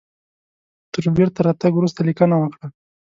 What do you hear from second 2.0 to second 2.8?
لیکنه وکړه.